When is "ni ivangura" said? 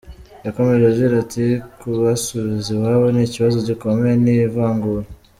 4.23-5.05